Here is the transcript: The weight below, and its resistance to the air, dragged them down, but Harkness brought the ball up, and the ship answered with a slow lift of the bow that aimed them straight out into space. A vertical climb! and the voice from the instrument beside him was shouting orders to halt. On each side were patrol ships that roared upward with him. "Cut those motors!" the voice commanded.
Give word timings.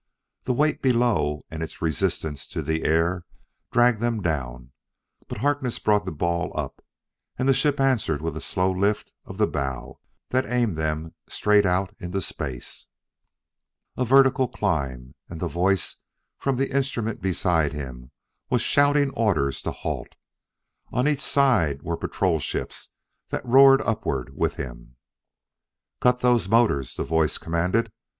The 0.45 0.53
weight 0.53 0.81
below, 0.81 1.45
and 1.51 1.61
its 1.61 1.79
resistance 1.79 2.47
to 2.47 2.63
the 2.63 2.83
air, 2.85 3.23
dragged 3.71 4.01
them 4.01 4.19
down, 4.19 4.71
but 5.27 5.37
Harkness 5.37 5.77
brought 5.77 6.05
the 6.05 6.11
ball 6.11 6.51
up, 6.57 6.83
and 7.37 7.47
the 7.47 7.53
ship 7.53 7.79
answered 7.79 8.19
with 8.19 8.35
a 8.35 8.41
slow 8.41 8.71
lift 8.71 9.13
of 9.25 9.37
the 9.37 9.45
bow 9.45 9.99
that 10.29 10.47
aimed 10.49 10.75
them 10.75 11.13
straight 11.29 11.67
out 11.67 11.95
into 11.99 12.19
space. 12.19 12.87
A 13.95 14.03
vertical 14.03 14.47
climb! 14.47 15.13
and 15.29 15.39
the 15.39 15.47
voice 15.47 15.97
from 16.39 16.55
the 16.55 16.75
instrument 16.75 17.21
beside 17.21 17.71
him 17.71 18.09
was 18.49 18.63
shouting 18.63 19.11
orders 19.11 19.61
to 19.61 19.71
halt. 19.71 20.15
On 20.91 21.07
each 21.07 21.21
side 21.21 21.83
were 21.83 21.95
patrol 21.95 22.39
ships 22.39 22.89
that 23.29 23.45
roared 23.45 23.83
upward 23.83 24.35
with 24.35 24.55
him. 24.55 24.95
"Cut 25.99 26.21
those 26.21 26.49
motors!" 26.49 26.95
the 26.95 27.03
voice 27.03 27.37
commanded. 27.37 27.91